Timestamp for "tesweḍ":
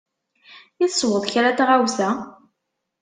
0.91-1.23